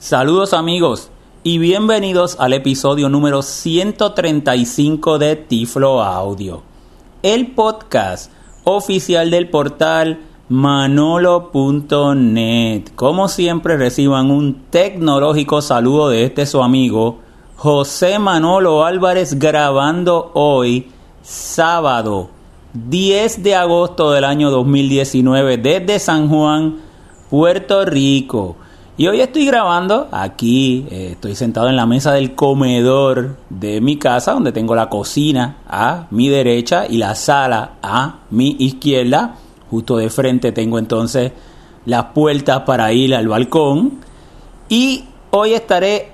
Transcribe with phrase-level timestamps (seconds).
[0.00, 1.10] Saludos amigos
[1.42, 6.62] y bienvenidos al episodio número 135 de Tiflo Audio,
[7.22, 8.32] el podcast
[8.64, 11.34] oficial del portal manolo.net.
[12.96, 17.18] Como siempre reciban un tecnológico saludo de este su amigo
[17.56, 20.88] José Manolo Álvarez grabando hoy
[21.20, 22.30] sábado
[22.72, 26.78] 10 de agosto del año 2019 desde San Juan,
[27.28, 28.56] Puerto Rico.
[29.00, 33.96] Y hoy estoy grabando aquí, eh, estoy sentado en la mesa del comedor de mi
[33.96, 39.36] casa, donde tengo la cocina a mi derecha y la sala a mi izquierda.
[39.70, 41.32] Justo de frente tengo entonces
[41.86, 44.00] las puertas para ir al balcón.
[44.68, 46.12] Y hoy estaré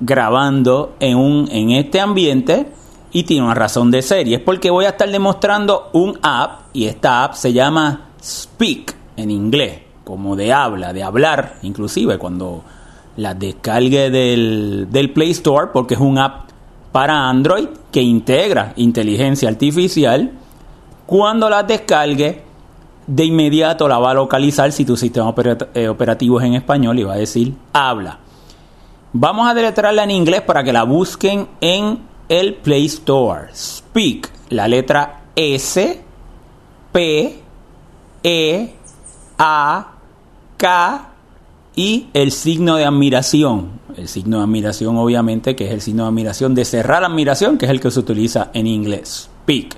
[0.00, 2.66] grabando en, un, en este ambiente
[3.12, 4.26] y tiene una razón de ser.
[4.26, 8.96] Y es porque voy a estar demostrando un app y esta app se llama Speak
[9.16, 12.62] en inglés como de habla, de hablar, inclusive cuando
[13.16, 16.48] la descargue del, del Play Store, porque es un app
[16.92, 20.30] para Android que integra inteligencia artificial,
[21.06, 22.40] cuando la descargue,
[23.08, 25.34] de inmediato la va a localizar si tu sistema
[25.74, 28.20] eh, operativo es en español y va a decir habla.
[29.12, 33.48] Vamos a deletrarla en inglés para que la busquen en el Play Store.
[33.52, 36.00] Speak, la letra S,
[36.92, 37.42] P,
[38.22, 38.74] E,
[39.38, 39.95] A,
[40.56, 41.08] K
[41.76, 43.80] y el signo de admiración.
[43.96, 47.66] El signo de admiración, obviamente, que es el signo de admiración de cerrar admiración, que
[47.66, 49.28] es el que se utiliza en inglés.
[49.42, 49.76] Speak.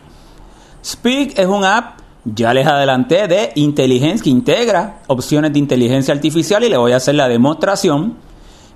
[0.84, 6.64] Speak es un app, ya les adelanté, de inteligencia que integra opciones de inteligencia artificial
[6.64, 8.16] y le voy a hacer la demostración.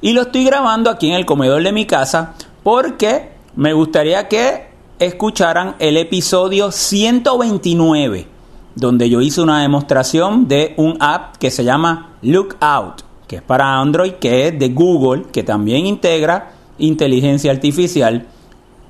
[0.01, 4.67] Y lo estoy grabando aquí en el comedor de mi casa porque me gustaría que
[4.99, 8.32] escucharan el episodio 129
[8.75, 13.79] donde yo hice una demostración de un app que se llama Lookout, que es para
[13.79, 18.27] Android, que es de Google, que también integra inteligencia artificial.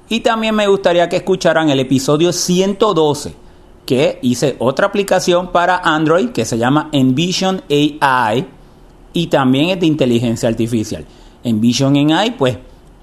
[0.08, 3.34] Y también me gustaría que escucharan el episodio 112,
[3.86, 8.46] que hice otra aplicación para Android que se llama Envision AI
[9.12, 11.04] y también es de inteligencia artificial.
[11.44, 12.58] Envision AI, pues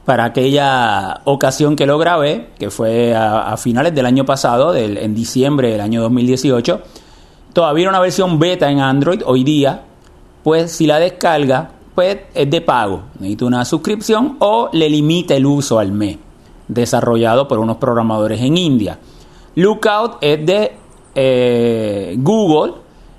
[0.05, 5.71] para aquella ocasión que lo grabé, que fue a, finales del año pasado, en diciembre
[5.71, 6.81] del año 2018.
[7.53, 9.83] Todavía era una versión beta en Android hoy día,
[10.43, 13.03] pues si la descarga, pues es de pago.
[13.19, 16.17] Necesita una suscripción o le limita el uso al mes,
[16.67, 18.97] desarrollado por unos programadores en India.
[19.55, 20.71] Lookout es de
[21.15, 22.73] eh, Google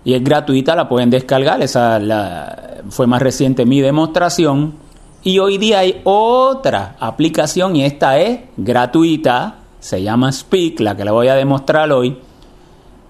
[0.04, 1.60] y es gratuita, la pueden descargar.
[1.62, 2.00] Esa
[2.88, 4.74] fue más reciente mi demostración
[5.22, 11.04] y hoy día hay otra aplicación y esta es gratuita, se llama Speak, la que
[11.04, 12.16] le voy a demostrar hoy.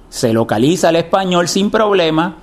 [0.08, 2.36] Se localiza al español sin problema.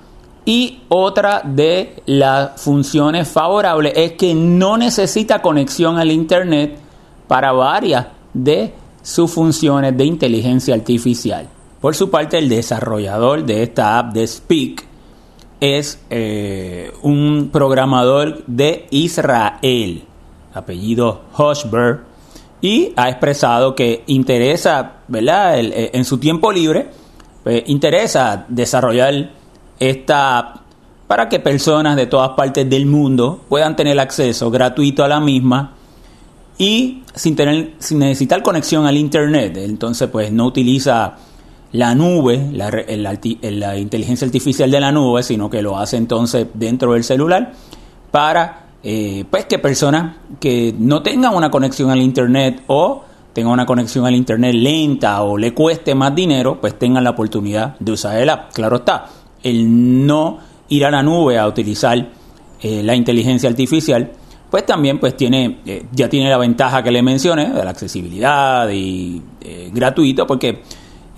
[0.46, 6.78] Y otra de las funciones favorables es que no necesita conexión al Internet
[7.26, 11.46] para varias de sus funciones de inteligencia artificial.
[11.82, 14.87] Por su parte, el desarrollador de esta app de Speak
[15.60, 20.04] es eh, un programador de Israel,
[20.54, 22.04] apellido Hoshberg,
[22.60, 25.58] y ha expresado que interesa, ¿verdad?
[25.58, 26.90] Eh, en su tiempo libre,
[27.44, 29.30] pues, interesa desarrollar
[29.78, 30.62] esta
[31.06, 35.72] para que personas de todas partes del mundo puedan tener acceso gratuito a la misma
[36.58, 39.56] y sin tener sin necesitar conexión al internet.
[39.56, 41.16] Entonces, pues no utiliza
[41.72, 47.04] la nube, la, inteligencia artificial de la nube, sino que lo hace entonces dentro del
[47.04, 47.52] celular
[48.10, 53.66] para eh, pues que personas que no tengan una conexión al internet o tengan una
[53.66, 58.18] conexión al internet lenta o le cueste más dinero, pues tengan la oportunidad de usar
[58.18, 58.52] el app.
[58.52, 59.06] Claro está,
[59.42, 61.98] el no ir a la nube a utilizar
[62.62, 64.10] eh, la inteligencia artificial,
[64.50, 68.68] pues también pues tiene eh, ya tiene la ventaja que le mencioné de la accesibilidad
[68.70, 69.22] y
[69.72, 70.62] gratuito porque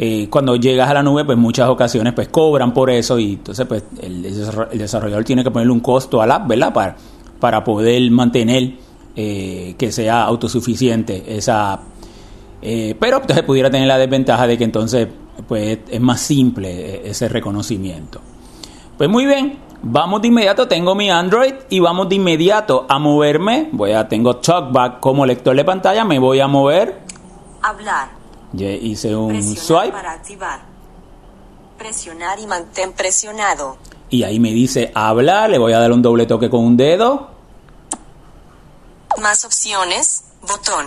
[0.03, 3.67] eh, cuando llegas a la nube, pues muchas ocasiones pues cobran por eso y entonces
[3.67, 6.73] pues el, desarrollador tiene que ponerle un costo al app, ¿verdad?
[6.73, 6.97] Para,
[7.39, 8.77] para poder mantener
[9.15, 11.81] eh, que sea autosuficiente esa app.
[12.63, 15.07] Eh, pero entonces pudiera tener la desventaja de que entonces
[15.47, 18.23] pues es más simple ese reconocimiento.
[18.97, 23.69] Pues muy bien, vamos de inmediato, tengo mi Android y vamos de inmediato a moverme.
[23.73, 27.03] Voy a, tengo TalkBack como lector de pantalla, me voy a mover.
[27.61, 28.20] Hablar.
[28.53, 29.93] Ya hice un swipe.
[29.93, 30.61] Para activar.
[31.79, 33.79] Presionar y mantén presionado.
[34.11, 37.31] Y ahí me dice habla, le voy a dar un doble toque con un dedo.
[39.21, 40.87] Más opciones, botón.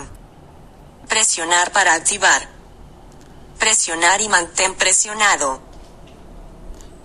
[1.08, 2.42] Presionar para activar.
[3.58, 5.60] Presionar y mantén presionado.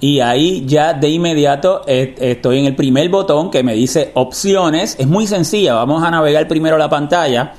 [0.02, 4.96] Y ahí ya de inmediato eh, estoy en el primer botón que me dice opciones.
[5.00, 5.74] Es muy sencilla.
[5.74, 7.54] Vamos a navegar primero la pantalla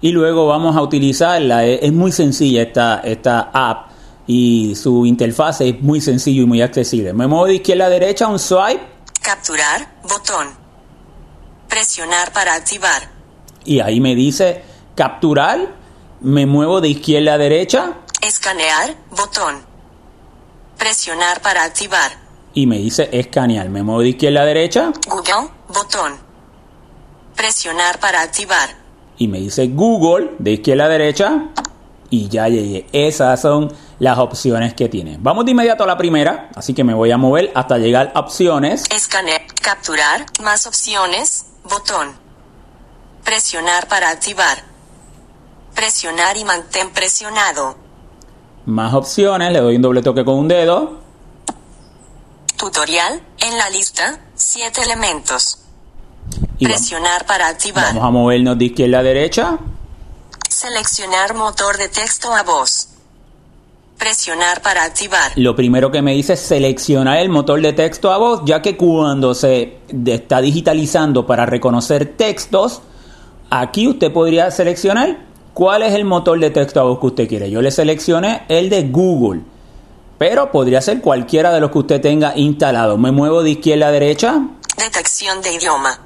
[0.00, 1.64] y luego vamos a utilizarla.
[1.64, 3.90] Es, es muy sencilla esta, esta app
[4.26, 7.12] y su interfaz es muy sencillo y muy accesible.
[7.12, 8.80] Me muevo de izquierda a derecha, un swipe
[9.22, 10.48] Capturar, botón.
[11.68, 13.02] Presionar para activar.
[13.64, 14.62] y ahí me dice
[14.94, 15.74] capturar.
[16.20, 19.56] Me muevo de izquierda a derecha Escanear, botón.
[20.78, 22.10] Presionar para activar.
[22.54, 23.68] y me dice escanear.
[23.68, 26.14] Me muevo de izquierda a derecha Google, botón.
[27.34, 28.85] Presionar para activar.
[29.18, 31.48] Y me dice Google de izquierda a derecha
[32.10, 32.86] y ya llegué.
[32.92, 35.16] Esas son las opciones que tiene.
[35.20, 38.20] Vamos de inmediato a la primera, así que me voy a mover hasta llegar a
[38.20, 38.84] opciones.
[38.94, 42.12] Escanear, capturar, más opciones, botón.
[43.24, 44.58] Presionar para activar.
[45.74, 47.76] Presionar y mantén presionado.
[48.66, 51.06] Más opciones, le doy un doble toque con un dedo
[52.56, 55.65] Tutorial, en la lista, 7 elementos.
[56.58, 57.86] Y Presionar para activar.
[57.86, 59.58] vamos a movernos de izquierda a derecha.
[60.48, 62.88] Seleccionar motor de texto a voz.
[63.98, 65.32] Presionar para activar.
[65.36, 68.76] Lo primero que me dice es seleccionar el motor de texto a voz, ya que
[68.76, 72.82] cuando se está digitalizando para reconocer textos,
[73.50, 75.18] aquí usted podría seleccionar
[75.54, 77.50] cuál es el motor de texto a voz que usted quiere.
[77.50, 79.42] Yo le seleccioné el de Google,
[80.18, 82.98] pero podría ser cualquiera de los que usted tenga instalado.
[82.98, 84.42] Me muevo de izquierda a derecha,
[84.76, 86.05] Detección de idioma.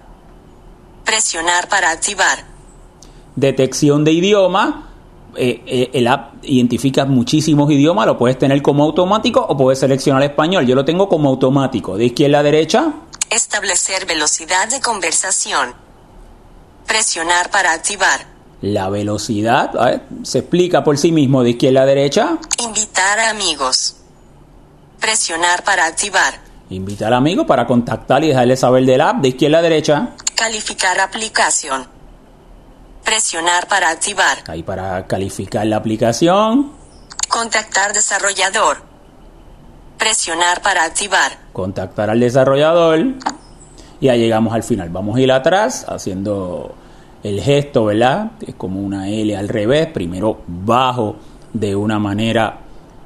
[1.11, 2.45] Presionar para activar.
[3.35, 4.87] detección de idioma.
[5.35, 10.23] eh, eh, el app identifica muchísimos idiomas, lo puedes tener como automático o puedes seleccionar
[10.23, 10.69] español.
[10.69, 11.97] Yo lo tengo como automático.
[11.97, 12.93] De izquierda a derecha,
[13.29, 15.75] Establecer velocidad de conversación.
[16.87, 18.27] Presionar para activar.
[18.63, 22.39] La velocidad a se explica por sí mismo de izquierda a derecha.
[22.63, 23.97] Invitar a amigos.
[25.01, 26.35] Presionar para activar.
[26.71, 30.11] Invitar amigos para contactar y dejarle saber del app de izquierda a derecha.
[30.41, 31.87] Calificar aplicación.
[33.05, 34.39] Presionar para activar.
[34.47, 36.73] Ahí para calificar la aplicación.
[37.29, 38.79] Contactar desarrollador.
[39.99, 41.33] Presionar para activar.
[41.53, 43.01] Contactar al desarrollador.
[44.01, 44.89] Y ya llegamos al final.
[44.89, 46.75] Vamos a ir atrás haciendo
[47.23, 48.31] el gesto, ¿verdad?
[48.41, 49.89] Es como una L al revés.
[49.89, 51.17] Primero bajo
[51.53, 52.61] de una manera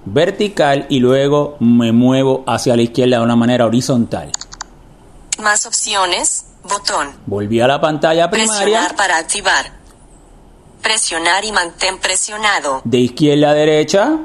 [0.04, 4.30] vertical y luego me muevo hacia la izquierda de una manera horizontal.
[5.42, 6.44] Más opciones.
[6.64, 7.08] Botón.
[7.26, 8.60] Volví a la pantalla primaria.
[8.62, 9.72] Presionar para activar.
[10.82, 12.80] Presionar y mantén presionado.
[12.84, 14.18] De izquierda a derecha.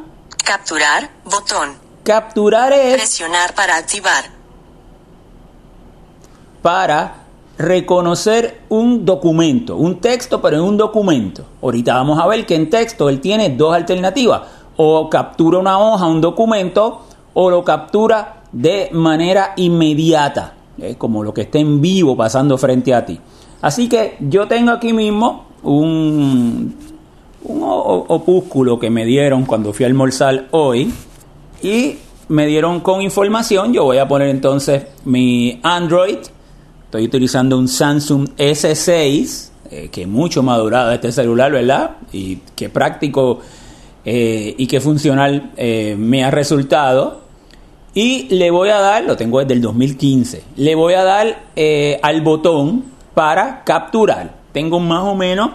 [0.43, 1.09] Capturar.
[1.25, 1.75] Botón.
[2.03, 4.23] Capturar es Presionar para activar.
[6.61, 7.15] para
[7.57, 11.45] reconocer un documento, un texto, pero en un documento.
[11.61, 14.41] Ahorita vamos a ver que en texto él tiene dos alternativas.
[14.77, 17.01] O captura una hoja, un documento,
[17.33, 22.93] o lo captura de manera inmediata, es como lo que está en vivo pasando frente
[22.93, 23.19] a ti.
[23.61, 26.75] Así que yo tengo aquí mismo un,
[27.43, 30.91] un opúsculo que me dieron cuando fui a almorzar hoy
[31.61, 31.97] y
[32.29, 33.73] me dieron con información.
[33.73, 36.17] Yo voy a poner entonces mi Android.
[36.85, 41.97] Estoy utilizando un Samsung S6, eh, que mucho madurado este celular, ¿verdad?
[42.11, 43.39] Y que práctico
[44.05, 47.28] eh, y que funcional eh, me ha resultado.
[47.93, 51.99] Y le voy a dar, lo tengo desde el 2015, le voy a dar eh,
[52.03, 52.83] al botón
[53.15, 54.35] para capturar.
[54.51, 55.51] Tengo más o menos,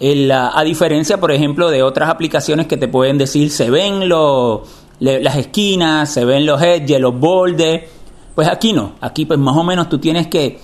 [0.00, 4.08] el, la- a diferencia, por ejemplo, de otras aplicaciones que te pueden decir, se ven
[4.08, 4.62] los,
[5.00, 7.82] las esquinas, se ven los edges, los bordes.
[8.34, 10.58] Pues aquí no, aquí pues más o menos tú tienes que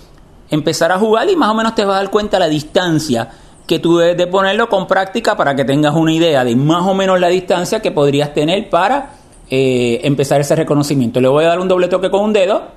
[0.51, 3.31] empezar a jugar y más o menos te vas a dar cuenta la distancia
[3.67, 6.95] que tú debes de ponerlo con práctica para que tengas una idea de más o
[6.95, 9.13] menos la distancia que podrías tener para
[9.55, 11.21] eh, empezar ese reconocimiento.
[11.21, 12.71] Le voy a dar un doble toque con un dedo.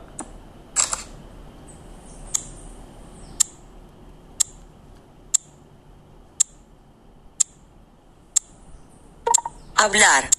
[9.78, 10.30] Hablar.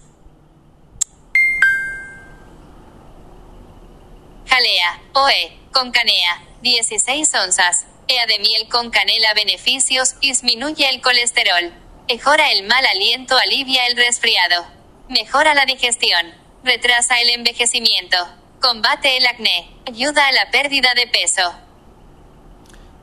[4.46, 7.86] Jalea, OE, con canea, 16 onzas.
[8.08, 11.72] Ea de miel con canela beneficios, disminuye el colesterol.
[12.10, 14.75] Mejora el mal aliento, alivia el resfriado.
[15.08, 16.26] Mejora la digestión.
[16.64, 18.16] Retrasa el envejecimiento.
[18.60, 19.70] Combate el acné.
[19.86, 21.42] Ayuda a la pérdida de peso.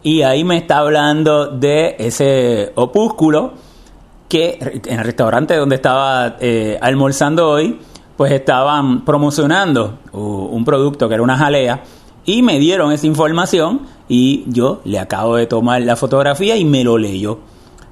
[0.02, 3.54] Y ahí me está hablando de ese opúsculo
[4.28, 7.80] que en el restaurante donde estaba eh, almorzando hoy,
[8.18, 11.84] pues estaban promocionando un producto que era una jalea
[12.26, 16.84] y me dieron esa información y yo le acabo de tomar la fotografía y me
[16.84, 17.40] lo leyó.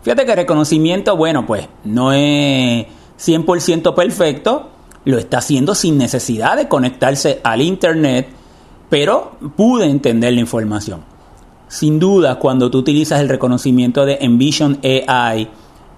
[0.01, 2.88] Fíjate que reconocimiento, bueno, pues no es
[3.22, 4.70] 100% perfecto,
[5.06, 8.28] lo está haciendo sin necesidad de conectarse al Internet,
[8.90, 11.01] pero pude entender la información.
[11.68, 15.48] Sin duda, cuando tú utilizas el reconocimiento de Envision AI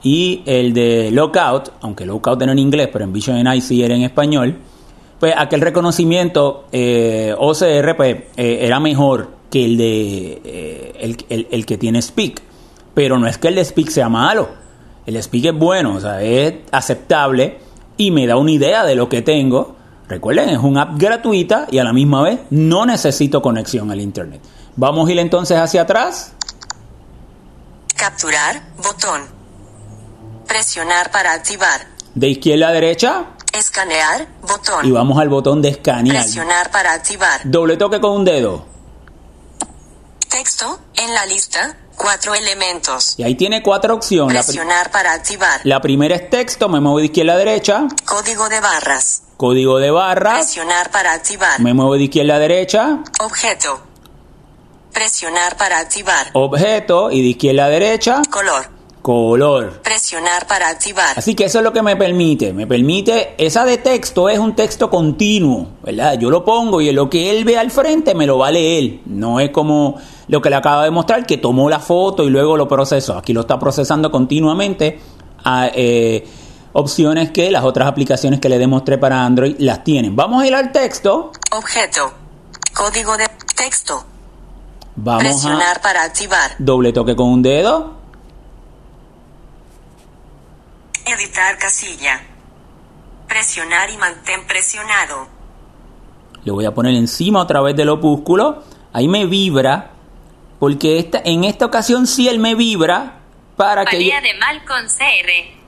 [0.04, 4.04] y el de Lookout, aunque Lookout era en inglés, pero Envision AI sí era en
[4.04, 4.58] español,
[5.20, 7.62] pues aquel reconocimiento eh, pues,
[8.38, 12.42] eh, era mejor que el de eh, el, que tiene Speak.
[12.94, 14.50] Pero no es que el de Speak sea malo.
[15.06, 17.60] El Speak es bueno, o sea, es aceptable
[17.98, 19.76] y me da una idea de lo que tengo.
[20.08, 24.42] Recuerden, es una app gratuita y a la misma vez no necesito conexión al Internet.
[24.76, 26.34] Vamos a ir entonces hacia atrás.
[27.96, 29.22] Capturar, botón.
[30.48, 31.88] Presionar para activar.
[32.16, 33.26] De izquierda a derecha.
[33.58, 34.86] Escanear, botón.
[34.86, 36.24] Y vamos al botón de escanear.
[36.24, 37.42] Presionar para activar.
[37.44, 38.73] Doble toque con un dedo.
[40.44, 43.16] Texto, en la lista, cuatro elementos.
[43.18, 44.44] Y ahí tiene cuatro opciones.
[44.44, 45.62] Presionar para activar.
[45.64, 47.88] La primera es texto, me muevo de izquierda a derecha.
[48.04, 49.24] Código de barras.
[49.38, 50.40] Código de barras.
[50.40, 51.62] Presionar para activar.
[51.62, 53.00] Me muevo de izquierda a derecha.
[53.22, 53.84] Objeto.
[54.92, 56.32] Presionar para activar.
[56.34, 58.22] Objeto y de izquierda a derecha.
[58.30, 58.70] Color.
[59.04, 59.82] Color.
[59.82, 61.20] Presionar para activar.
[61.20, 62.54] Así que eso es lo que me permite.
[62.54, 66.18] Me permite, esa de texto es un texto continuo, ¿verdad?
[66.18, 69.02] Yo lo pongo y lo que él ve al frente me lo va a leer.
[69.06, 69.98] No es como
[70.30, 73.18] lo que le acaba de mostrar, que tomó la foto y luego lo procesó.
[73.18, 75.02] Aquí lo está procesando continuamente.
[75.44, 76.26] A, eh,
[76.72, 80.16] opciones que las otras aplicaciones que le demostré para Android las tienen.
[80.16, 81.32] Vamos a ir al texto.
[81.52, 82.14] Objeto.
[82.74, 84.04] Código de texto.
[84.96, 86.52] Vamos Presionar a para activar.
[86.58, 88.03] doble toque con un dedo.
[91.06, 92.22] Editar casilla.
[93.28, 95.28] Presionar y mantén presionado.
[96.44, 98.64] Le voy a poner encima otra vez del opúsculo.
[98.94, 99.92] Ahí me vibra.
[100.60, 103.20] Porque esta, en esta ocasión sí él me vibra
[103.58, 103.98] para que...
[103.98, 105.64] María de Malcon CR.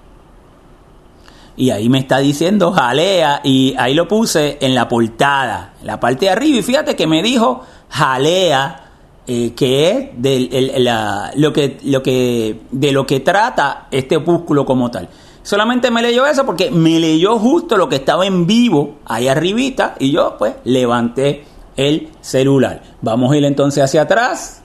[1.58, 6.00] Y ahí me está diciendo jalea y ahí lo puse en la portada, en la
[6.00, 6.60] parte de arriba.
[6.60, 8.92] Y fíjate que me dijo jalea,
[9.28, 14.66] eh, que es el, la, lo que, lo que, de lo que trata este opúsculo
[14.66, 15.10] como tal.
[15.46, 19.94] Solamente me leyó eso porque me leyó justo lo que estaba en vivo ahí arribita
[20.00, 21.46] y yo pues levanté
[21.78, 22.82] el celular.
[23.02, 24.64] Vamos a ir entonces hacia atrás.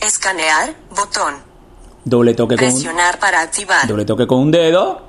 [0.00, 1.34] Escanear, botón.
[2.04, 3.86] Doble toque con un, Presionar para activar.
[3.88, 5.02] doble toque con un dedo.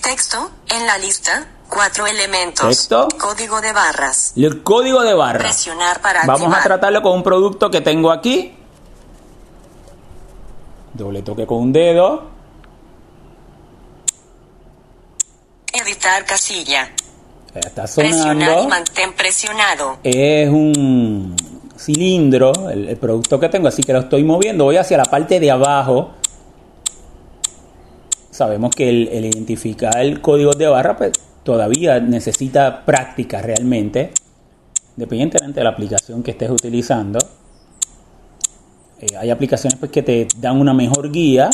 [0.00, 2.66] Texto, en la lista, cuatro elementos.
[2.66, 3.08] Texto.
[3.18, 4.32] Código de barras.
[4.36, 5.40] El código de barra.
[5.40, 6.62] Presionar para Vamos a activar.
[6.62, 8.56] tratarlo con un producto que tengo aquí.
[10.94, 12.22] Doble toque con un dedo.
[15.72, 16.90] Editar casilla.
[17.54, 18.68] Está sonando.
[18.68, 19.98] mantén presionado.
[20.02, 21.34] Es un
[21.76, 24.64] cilindro, el, el producto que tengo, así que lo estoy moviendo.
[24.64, 26.12] Voy hacia la parte de abajo.
[28.30, 34.12] Sabemos que el, el identificar el código de barra pues, todavía necesita práctica realmente,
[34.96, 37.18] dependientemente de la aplicación que estés utilizando.
[39.00, 41.50] Eh, hay aplicaciones pues, que te dan una mejor guía.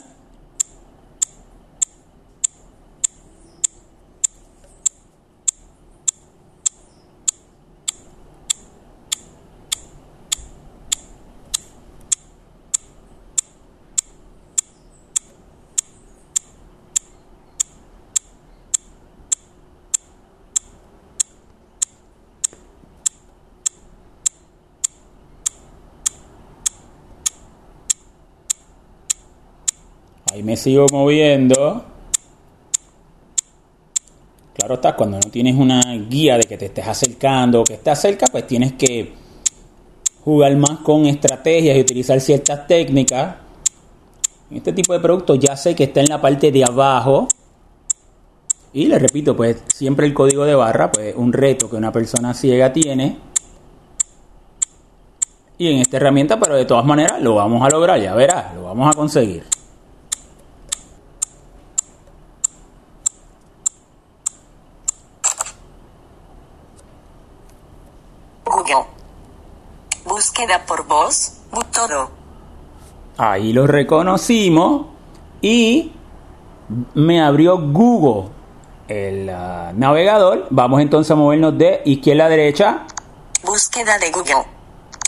[30.67, 31.85] Sigo moviendo.
[34.53, 38.01] Claro está, cuando no tienes una guía de que te estés acercando o que estás
[38.01, 39.13] cerca, pues tienes que
[40.25, 43.37] jugar más con estrategias y utilizar ciertas técnicas.
[44.51, 47.29] Este tipo de productos ya sé que está en la parte de abajo.
[48.73, 52.35] Y les repito, pues siempre el código de barra, pues un reto que una persona
[52.35, 53.19] ciega tiene.
[55.59, 58.65] Y en esta herramienta, pero de todas maneras lo vamos a lograr, ya verás, lo
[58.65, 59.45] vamos a conseguir.
[68.57, 68.85] Google.
[70.07, 71.33] Búsqueda por voz,
[71.73, 72.11] todo.
[73.19, 74.87] Ahí lo reconocimos
[75.43, 75.93] y
[76.95, 78.31] me abrió Google
[78.89, 80.47] el ah, navegador.
[80.51, 82.87] Vamos entonces a movernos de izquierda a derecha.
[83.43, 84.45] Búsqueda de Google.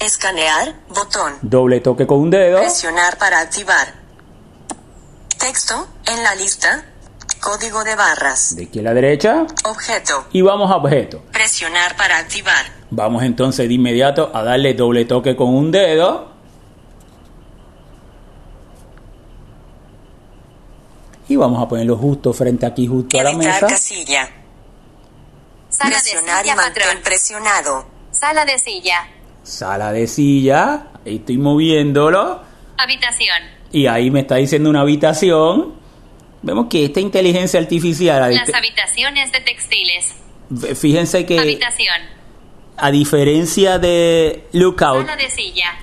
[0.00, 2.58] escanear botón Doble toque con un dedo.
[2.60, 3.94] presionar para activar
[5.38, 6.84] texto en la lista
[7.40, 9.46] código de barras De aquí a la derecha.
[9.64, 11.22] objeto Y vamos a objeto.
[11.32, 16.35] presionar para activar Vamos entonces de inmediato a darle doble toque con un dedo.
[21.28, 23.66] Y vamos a ponerlo justo frente aquí, justo a la editar mesa.
[23.66, 24.30] casilla
[25.68, 27.02] Sala de presionar y silla, patrón.
[27.04, 29.08] presionado Sala de silla.
[29.42, 30.86] Sala de silla.
[31.04, 32.40] Ahí estoy moviéndolo.
[32.78, 33.36] Habitación.
[33.72, 35.74] Y ahí me está diciendo una habitación.
[36.42, 40.14] Vemos que esta inteligencia artificial, Las habitaciones de textiles.
[40.78, 42.16] fíjense que Habitación.
[42.78, 45.06] A diferencia de Lookout,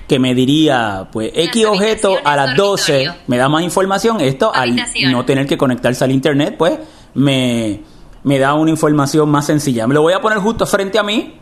[0.06, 3.22] que me diría, pues, X objeto a las 12 dormitorio.
[3.26, 4.20] me da más información.
[4.20, 4.76] Esto, al
[5.10, 6.78] no tener que conectarse al internet, pues,
[7.14, 7.80] me,
[8.22, 9.86] me da una información más sencilla.
[9.86, 11.34] Me lo voy a poner justo frente a mí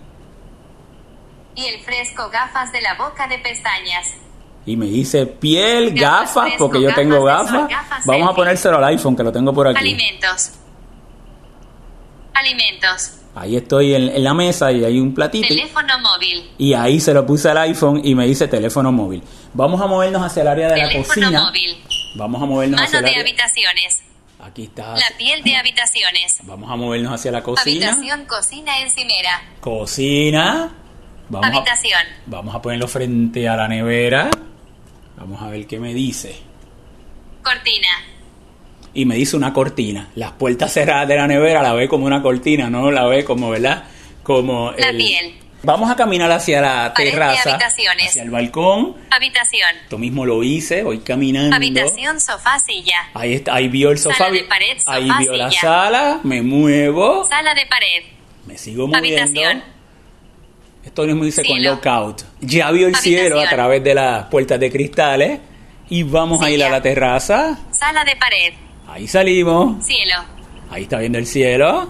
[1.54, 4.14] Y el fresco gafas de la boca de pestañas.
[4.64, 7.68] y me dice piel, Gafas gafas, fresco, porque yo tengo gafas sol,
[8.06, 9.78] Vamos a ponérselo al iPhone, que lo tengo por aquí.
[9.78, 10.52] Alimentos.
[12.34, 13.18] Alimentos.
[13.34, 15.48] Ahí estoy en, en la mesa y hay un platito.
[15.48, 16.50] Teléfono móvil.
[16.58, 19.22] Y ahí se lo puse al iPhone y me dice teléfono móvil.
[19.54, 21.42] Vamos a movernos hacia el área de la Teléfono cocina.
[21.44, 21.76] móvil.
[22.16, 23.32] Vamos a movernos hacia Mano el de área.
[23.32, 24.02] habitaciones.
[24.38, 24.94] Aquí está.
[24.96, 26.40] La piel de habitaciones.
[26.42, 27.86] Vamos a movernos hacia la cocina.
[27.92, 29.40] Habitación, cocina, encimera.
[29.60, 30.70] Cocina.
[31.30, 32.00] Vamos a, Habitación.
[32.26, 34.28] vamos a ponerlo frente a la nevera.
[35.16, 36.36] Vamos a ver qué me dice.
[37.42, 37.88] Cortina.
[38.94, 40.10] Y me dice una cortina.
[40.16, 43.50] Las puertas cerradas de la nevera la ve como una cortina, no la ve como,
[43.50, 43.84] ¿verdad?
[44.22, 45.34] Como La el- piel.
[45.64, 48.08] Vamos a caminar hacia la Pared de terraza, habitaciones.
[48.08, 48.96] hacia el balcón.
[49.10, 49.68] Habitación.
[49.84, 51.54] Esto mismo lo hice, voy caminando.
[51.54, 52.96] Habitación, sofá, silla.
[53.14, 56.42] Ahí está, ahí vio el Sala sofá, de pared, sofá, ahí vio la sala, me
[56.42, 58.02] muevo, Sala de pared.
[58.44, 59.22] me sigo moviendo.
[59.22, 59.62] Habitación.
[60.84, 62.22] Esto mismo dice con lockout.
[62.40, 65.38] Ya vio el cielo a través de las puertas de cristales
[65.88, 67.56] y vamos a ir a la terraza.
[67.70, 68.52] Sala de pared.
[68.92, 70.14] Ahí salimos, Cielo.
[70.70, 71.88] ahí está viendo el cielo.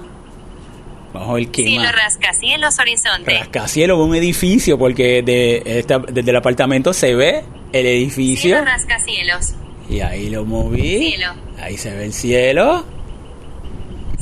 [1.13, 1.95] Vamos a ver qué Cielo más.
[1.95, 3.39] rascacielos, horizonte.
[3.39, 9.55] Rascacielos, un edificio porque de esta- desde el apartamento se ve el edificio Cielo rascacielos.
[9.91, 11.11] y ahí lo moví.
[11.11, 11.33] Cielo.
[11.61, 12.85] Ahí se ve el cielo.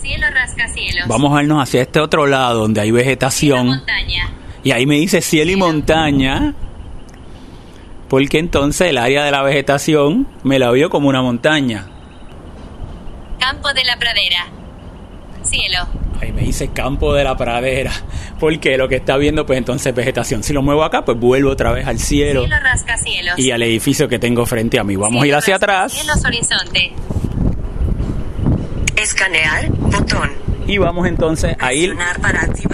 [0.01, 1.07] Cielo rascacielos.
[1.07, 3.66] Vamos a irnos hacia este otro lado donde hay Cielo vegetación.
[3.66, 4.31] montaña.
[4.64, 5.66] Y ahí me dice cielo y Cielo.
[5.66, 6.55] montaña.
[8.09, 11.87] Porque entonces el área de la vegetación me la vio como una montaña.
[13.40, 14.46] Campo de la pradera.
[15.42, 15.79] Cielo.
[16.20, 17.90] Ahí me dice campo de la pradera.
[18.38, 20.42] Porque lo que está viendo, pues entonces es vegetación.
[20.42, 23.38] Si lo muevo acá, pues vuelvo otra vez al cielo Cielo rascacielos.
[23.38, 24.96] y al edificio que tengo frente a mí.
[24.96, 26.92] Vamos a ir hacia atrás rascacielos, horizonte.
[28.96, 30.31] escanear botón
[30.66, 31.96] y vamos entonces a ir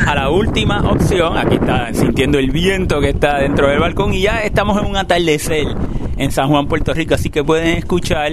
[0.07, 1.38] a la última opción.
[1.38, 4.96] Aquí está sintiendo el viento que está dentro del balcón y ya estamos en un
[4.96, 5.64] atardecer
[6.18, 7.14] en San Juan, Puerto Rico.
[7.14, 8.33] Así que pueden escuchar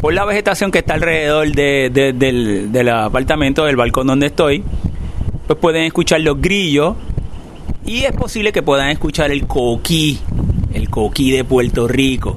[0.00, 4.64] por la vegetación que está alrededor de- de- del, del apartamento, del balcón donde estoy.
[5.46, 6.94] Pues pueden escuchar los grillos
[7.84, 10.20] Y es posible que puedan escuchar el coquí,
[10.74, 12.36] el coquí de Puerto Rico.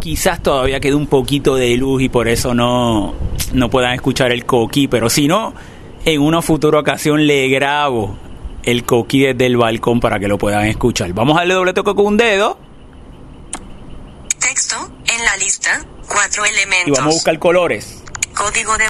[0.00, 3.14] Quizás todavía quede un poquito de luz y por eso no,
[3.52, 5.54] no puedan escuchar el coquí, pero si no,
[6.04, 8.16] en una futura ocasión le grabo
[8.64, 11.12] el coquí desde el balcón para que lo puedan escuchar.
[11.14, 12.58] Vamos a darle doble toque con un dedo.
[14.38, 14.76] Texto,
[15.16, 16.98] en la lista, cuatro Y elementos.
[16.98, 18.02] vamos a buscar colores.
[18.34, 18.86] Código de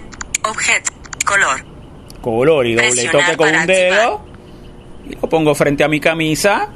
[0.48, 0.92] objeto,
[1.26, 1.64] color.
[2.20, 4.24] Color y doble Presionar toque con un dedo.
[5.08, 6.68] Y lo pongo frente a mi camisa.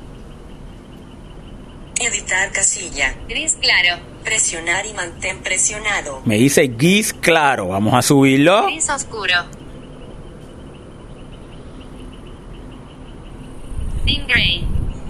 [2.01, 3.15] Editar casilla.
[3.29, 4.03] Gris claro.
[4.25, 6.23] Presionar y mantén presionado.
[6.25, 7.69] Me dice gris claro.
[7.69, 8.67] Vamos a subirlo.
[8.67, 9.35] Gris oscuro.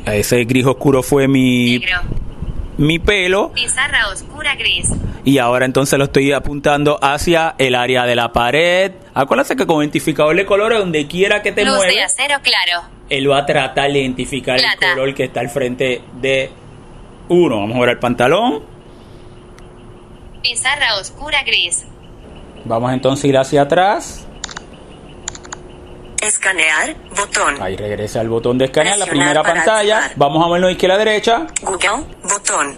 [0.06, 2.00] Ese gris oscuro fue mi, Negro.
[2.82, 3.52] Mi pelo.
[3.52, 4.90] Pizarra oscura gris.
[5.24, 8.92] Y ahora entonces lo estoy apuntando hacia el área de la pared.
[9.14, 12.88] Acuérdense que con identificador de colores, donde quiera que te Luz de muevas, acero claro.
[13.08, 14.88] él va a tratar de identificar Plata.
[14.88, 16.50] el color que está al frente de
[17.28, 17.60] uno.
[17.60, 18.62] Vamos a ver el pantalón.
[20.42, 21.84] Pizarra oscura gris.
[22.64, 24.26] Vamos entonces a ir hacia atrás.
[26.22, 27.60] Escanear, botón.
[27.60, 29.98] Ahí regresa al botón de escanear, la primera pantalla.
[29.98, 30.18] activar.
[30.18, 31.46] Vamos a movernos de izquierda a derecha.
[31.62, 32.76] Google, botón.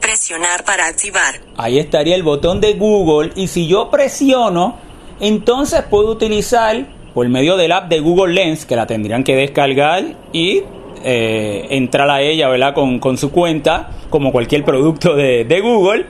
[0.00, 1.34] Presionar para activar.
[1.56, 3.32] Ahí estaría el botón de Google.
[3.36, 4.76] Y si yo presiono,
[5.20, 10.02] entonces puedo utilizar por medio del app de Google Lens, que la tendrían que descargar
[10.32, 10.62] y
[11.04, 12.72] eh, entrar a ella, ¿verdad?
[12.74, 16.06] Con, con su cuenta, como cualquier producto de, de Google.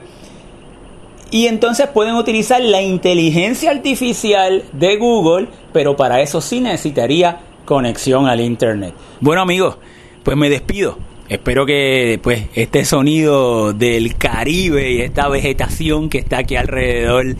[1.31, 8.27] Y entonces pueden utilizar la inteligencia artificial de Google, pero para eso sí necesitaría conexión
[8.27, 8.93] al Internet.
[9.19, 9.77] Bueno amigos,
[10.23, 10.97] pues me despido.
[11.29, 17.35] Espero que pues este sonido del Caribe y esta vegetación que está aquí alrededor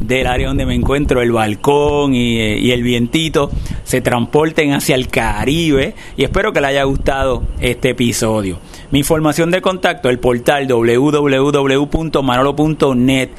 [0.00, 3.50] del área donde me encuentro, el balcón y, y el vientito,
[3.82, 8.58] se transporten hacia el Caribe y espero que les haya gustado este episodio.
[8.92, 13.30] Mi información de contacto, el portal www.manolo.net.